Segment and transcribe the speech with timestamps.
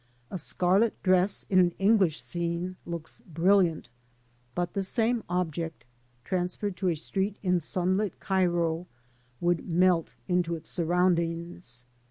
[0.31, 3.91] A scarlet dress in an English scene looks brilliant,
[4.55, 5.85] but the same object
[6.23, 8.87] transferred to a street in sunlit Cairo
[9.39, 11.85] would melt into its surroundings.